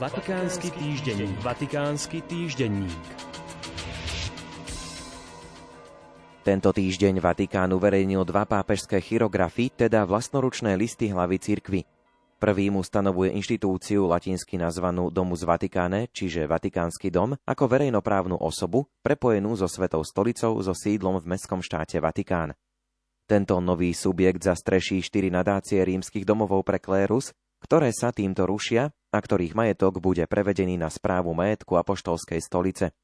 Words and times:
Vatikánsky 0.00 0.72
týždenník. 0.72 1.36
Vatikánsky 1.44 2.18
týždenník. 2.24 3.04
Tento 6.40 6.72
týždeň 6.72 7.20
Vatikán 7.20 7.68
uverejnil 7.76 8.24
dva 8.24 8.48
pápežské 8.48 8.96
chirografy, 9.04 9.68
teda 9.68 10.08
vlastnoručné 10.08 10.72
listy 10.80 11.12
hlavy 11.12 11.36
cirkvy. 11.36 11.80
Prvým 12.40 12.80
ustanovuje 12.80 13.36
inštitúciu 13.36 14.08
latinsky 14.08 14.56
nazvanú 14.56 15.12
Domus 15.12 15.44
Vatikáne, 15.44 16.08
čiže 16.08 16.48
Vatikánsky 16.48 17.12
dom, 17.12 17.36
ako 17.44 17.68
verejnoprávnu 17.68 18.40
osobu, 18.40 18.88
prepojenú 19.04 19.52
so 19.52 19.68
Svetou 19.68 20.00
stolicou 20.00 20.56
so 20.64 20.72
sídlom 20.72 21.20
v 21.20 21.36
mestskom 21.36 21.60
štáte 21.60 22.00
Vatikán. 22.00 22.56
Tento 23.28 23.60
nový 23.60 23.92
subjekt 23.92 24.48
zastreší 24.48 25.04
štyri 25.04 25.28
nadácie 25.28 25.84
rímskych 25.84 26.24
domovov 26.24 26.64
pre 26.64 26.80
klérus, 26.80 27.36
ktoré 27.60 27.92
sa 27.92 28.16
týmto 28.16 28.48
rušia 28.48 28.88
a 29.10 29.18
ktorých 29.18 29.58
majetok 29.58 29.98
bude 29.98 30.24
prevedený 30.30 30.78
na 30.78 30.88
správu 30.88 31.34
majetku 31.34 31.76
apoštolskej 31.76 32.40
stolice. 32.40 32.94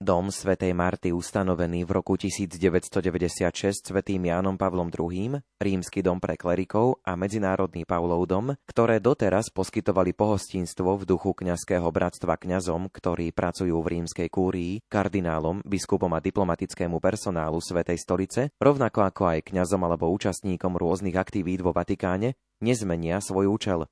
Dom 0.00 0.32
svätej 0.32 0.72
Marty 0.72 1.12
ustanovený 1.12 1.84
v 1.84 1.92
roku 1.92 2.16
1996 2.16 3.92
svätým 3.92 4.32
Jánom 4.32 4.56
Pavlom 4.56 4.88
II, 4.88 5.36
Rímsky 5.60 6.00
dom 6.00 6.16
pre 6.16 6.40
klerikov 6.40 7.04
a 7.04 7.20
Medzinárodný 7.20 7.84
Pavlov 7.84 8.24
dom, 8.24 8.56
ktoré 8.64 8.96
doteraz 8.96 9.52
poskytovali 9.52 10.16
pohostinstvo 10.16 10.96
v 10.96 11.04
duchu 11.04 11.36
kňazského 11.36 11.84
bratstva 11.92 12.40
kňazom, 12.40 12.88
ktorí 12.88 13.36
pracujú 13.36 13.76
v 13.76 14.00
rímskej 14.00 14.32
kúrii, 14.32 14.80
kardinálom, 14.88 15.60
biskupom 15.68 16.16
a 16.16 16.24
diplomatickému 16.24 16.96
personálu 16.96 17.60
Svetej 17.60 18.00
stolice, 18.00 18.56
rovnako 18.56 19.04
ako 19.04 19.36
aj 19.36 19.52
kňazom 19.52 19.84
alebo 19.84 20.08
účastníkom 20.16 20.80
rôznych 20.80 21.20
aktivít 21.20 21.60
vo 21.60 21.76
Vatikáne, 21.76 22.40
nezmenia 22.64 23.20
svoj 23.20 23.52
účel. 23.52 23.84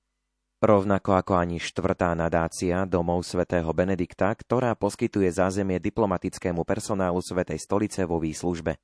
Rovnako 0.59 1.15
ako 1.15 1.39
ani 1.39 1.62
štvrtá 1.62 2.19
nadácia 2.19 2.83
domov 2.83 3.23
svätého 3.23 3.70
Benedikta, 3.70 4.34
ktorá 4.34 4.75
poskytuje 4.75 5.31
zázemie 5.31 5.78
diplomatickému 5.78 6.67
personálu 6.67 7.23
Svetej 7.23 7.62
stolice 7.62 8.03
vo 8.03 8.19
výslužbe. 8.19 8.75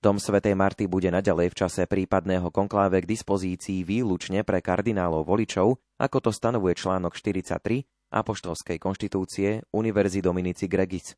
Dom 0.00 0.16
svätej 0.16 0.56
Marty 0.56 0.88
bude 0.88 1.12
naďalej 1.12 1.52
v 1.52 1.58
čase 1.60 1.84
prípadného 1.84 2.48
konkláve 2.48 3.04
k 3.04 3.10
dispozícii 3.10 3.84
výlučne 3.84 4.48
pre 4.48 4.64
kardinálov 4.64 5.28
voličov, 5.28 5.76
ako 6.00 6.18
to 6.24 6.30
stanovuje 6.32 6.72
článok 6.72 7.12
43 7.20 7.84
Apoštolskej 8.08 8.80
konštitúcie 8.80 9.68
Univerzi 9.76 10.24
Dominici 10.24 10.72
Gregis. 10.72 11.12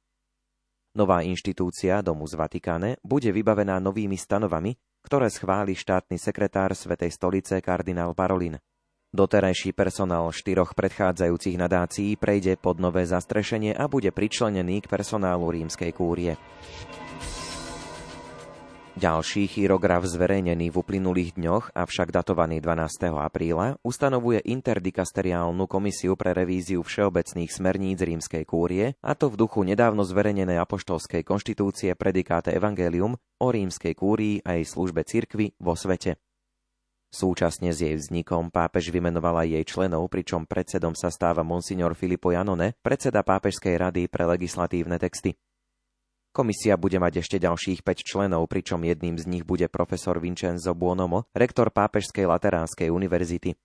Nová 0.98 1.22
inštitúcia 1.22 2.02
Domu 2.02 2.26
z 2.26 2.34
Vatikáne 2.34 2.98
bude 3.06 3.30
vybavená 3.30 3.78
novými 3.78 4.18
stanovami, 4.18 4.74
ktoré 5.06 5.30
schváli 5.30 5.78
štátny 5.78 6.18
sekretár 6.18 6.74
Svetej 6.74 7.14
stolice 7.14 7.62
kardinál 7.62 8.18
Parolin. 8.18 8.58
Doterajší 9.10 9.74
personál 9.74 10.30
štyroch 10.30 10.70
predchádzajúcich 10.78 11.58
nadácií 11.58 12.14
prejde 12.14 12.54
pod 12.54 12.78
nové 12.78 13.02
zastrešenie 13.02 13.74
a 13.74 13.90
bude 13.90 14.14
pričlenený 14.14 14.86
k 14.86 14.90
personálu 14.90 15.50
rímskej 15.50 15.90
kúrie. 15.90 16.38
Ďalší 18.94 19.50
chirograf 19.50 20.06
zverejnený 20.06 20.70
v 20.70 20.78
uplynulých 20.78 21.34
dňoch, 21.34 21.74
avšak 21.74 22.14
datovaný 22.14 22.62
12. 22.62 23.10
apríla, 23.18 23.74
ustanovuje 23.82 24.46
interdikasteriálnu 24.46 25.66
komisiu 25.66 26.14
pre 26.14 26.30
revíziu 26.30 26.86
všeobecných 26.86 27.50
smerníc 27.50 27.98
rímskej 28.06 28.46
kúrie, 28.46 28.94
a 29.02 29.18
to 29.18 29.26
v 29.26 29.42
duchu 29.42 29.66
nedávno 29.66 30.06
zverejnenej 30.06 30.62
apoštolskej 30.62 31.26
konštitúcie 31.26 31.98
predikáte 31.98 32.54
Evangelium 32.54 33.18
o 33.42 33.46
rímskej 33.50 33.90
kúrii 33.98 34.38
a 34.46 34.54
jej 34.54 34.70
službe 34.70 35.02
cirkvi 35.02 35.58
vo 35.58 35.74
svete. 35.74 36.29
Súčasne 37.10 37.74
s 37.74 37.82
jej 37.82 37.98
vznikom 37.98 38.54
pápež 38.54 38.94
vymenovala 38.94 39.42
jej 39.42 39.66
členov, 39.66 40.06
pričom 40.14 40.46
predsedom 40.46 40.94
sa 40.94 41.10
stáva 41.10 41.42
monsignor 41.42 41.98
Filippo 41.98 42.30
Janone, 42.30 42.78
predseda 42.86 43.26
Pápežskej 43.26 43.74
rady 43.74 44.06
pre 44.06 44.30
legislatívne 44.30 44.94
texty. 44.94 45.34
Komisia 46.30 46.78
bude 46.78 47.02
mať 47.02 47.26
ešte 47.26 47.42
ďalších 47.42 47.82
5 47.82 48.06
členov, 48.06 48.46
pričom 48.46 48.86
jedným 48.86 49.18
z 49.18 49.26
nich 49.26 49.42
bude 49.42 49.66
profesor 49.66 50.22
Vincenzo 50.22 50.70
Buonomo, 50.78 51.26
rektor 51.34 51.74
Pápežskej 51.74 52.30
Lateránskej 52.30 52.94
univerzity. 52.94 53.58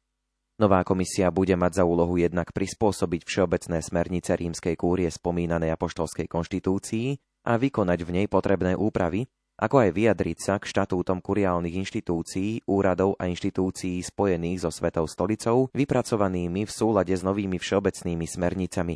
Nová 0.58 0.82
komisia 0.82 1.30
bude 1.30 1.54
mať 1.54 1.78
za 1.78 1.84
úlohu 1.86 2.18
jednak 2.18 2.50
prispôsobiť 2.50 3.22
všeobecné 3.30 3.78
smernice 3.86 4.34
rímskej 4.34 4.74
kúrie 4.74 5.06
spomínanej 5.14 5.70
apoštolskej 5.78 6.26
konštitúcii 6.26 7.22
a 7.46 7.62
vykonať 7.62 8.00
v 8.02 8.10
nej 8.10 8.26
potrebné 8.26 8.74
úpravy, 8.74 9.30
ako 9.56 9.88
aj 9.88 9.90
vyjadriť 9.96 10.38
sa 10.38 10.54
k 10.60 10.68
štatútom 10.68 11.24
kuriálnych 11.24 11.80
inštitúcií, 11.80 12.68
úradov 12.68 13.16
a 13.16 13.32
inštitúcií 13.32 14.04
spojených 14.04 14.68
so 14.68 14.72
Svetou 14.72 15.08
stolicou, 15.08 15.72
vypracovanými 15.72 16.68
v 16.68 16.72
súlade 16.72 17.16
s 17.16 17.24
novými 17.24 17.56
všeobecnými 17.56 18.28
smernicami. 18.28 18.96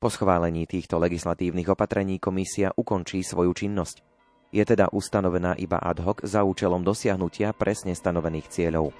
Po 0.00 0.08
schválení 0.10 0.66
týchto 0.66 0.98
legislatívnych 0.98 1.70
opatrení 1.70 2.18
komisia 2.18 2.74
ukončí 2.74 3.22
svoju 3.22 3.52
činnosť. 3.54 4.02
Je 4.50 4.66
teda 4.66 4.90
ustanovená 4.90 5.54
iba 5.54 5.78
ad 5.78 6.02
hoc 6.02 6.26
za 6.26 6.42
účelom 6.42 6.82
dosiahnutia 6.82 7.54
presne 7.54 7.94
stanovených 7.94 8.50
cieľov. 8.50 8.90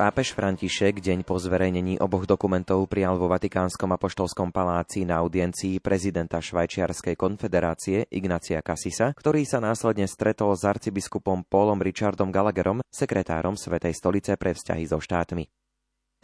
Pápež 0.00 0.32
František 0.32 1.04
deň 1.04 1.28
po 1.28 1.36
zverejnení 1.36 2.00
oboch 2.00 2.24
dokumentov 2.24 2.88
prijal 2.88 3.20
vo 3.20 3.28
Vatikánskom 3.28 3.92
apoštolskom 3.92 4.48
paláci 4.48 5.04
na 5.04 5.20
audiencii 5.20 5.76
prezidenta 5.76 6.40
Švajčiarskej 6.40 7.20
konfederácie 7.20 8.08
Ignacia 8.08 8.64
Casisa, 8.64 9.12
ktorý 9.12 9.44
sa 9.44 9.60
následne 9.60 10.08
stretol 10.08 10.56
s 10.56 10.64
arcibiskupom 10.64 11.44
Paulom 11.44 11.84
Richardom 11.84 12.32
Gallagherom, 12.32 12.80
sekretárom 12.88 13.60
Svetej 13.60 13.92
stolice 13.92 14.40
pre 14.40 14.56
vzťahy 14.56 14.88
so 14.88 15.04
štátmi. 15.04 15.44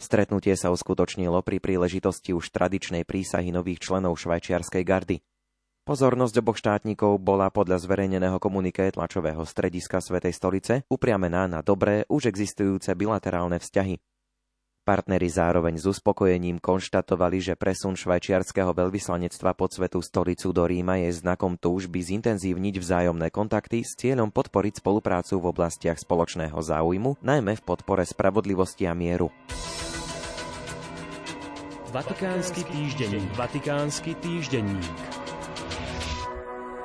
Stretnutie 0.01 0.57
sa 0.57 0.73
uskutočnilo 0.73 1.45
pri 1.45 1.61
príležitosti 1.61 2.33
už 2.33 2.49
tradičnej 2.49 3.05
prísahy 3.05 3.53
nových 3.53 3.85
členov 3.85 4.17
švajčiarskej 4.17 4.81
gardy. 4.81 5.21
Pozornosť 5.87 6.43
oboch 6.43 6.59
štátnikov 6.59 7.15
bola 7.15 7.47
podľa 7.47 7.79
zverejneného 7.79 8.43
komuniké 8.43 8.91
tlačového 8.91 9.39
strediska 9.47 10.03
Svetej 10.03 10.35
stolice 10.35 10.73
upriamená 10.91 11.47
na 11.47 11.63
dobré, 11.63 12.03
už 12.11 12.27
existujúce 12.27 12.91
bilaterálne 12.91 13.55
vzťahy. 13.55 13.95
Partneri 14.83 15.31
zároveň 15.31 15.79
s 15.79 15.87
uspokojením 15.87 16.59
konštatovali, 16.59 17.39
že 17.39 17.55
presun 17.55 17.95
švajčiarského 17.95 18.75
veľvyslanectva 18.75 19.55
pod 19.55 19.79
Svetú 19.79 20.03
stolicu 20.03 20.51
do 20.51 20.67
Ríma 20.67 20.99
je 21.07 21.23
znakom 21.23 21.55
túžby 21.55 22.03
zintenzívniť 22.03 22.83
vzájomné 22.83 23.31
kontakty 23.31 23.87
s 23.87 23.95
cieľom 23.95 24.27
podporiť 24.27 24.83
spoluprácu 24.83 25.39
v 25.39 25.55
oblastiach 25.55 26.03
spoločného 26.03 26.59
záujmu, 26.59 27.23
najmä 27.23 27.55
v 27.55 27.63
podpore 27.63 28.03
spravodlivosti 28.03 28.83
a 28.83 28.91
mieru. 28.91 29.31
Vatikánsky 31.95 32.67
týždenník. 32.67 33.31
Vatikánsky 33.39 34.11
týždenník. 34.19 35.16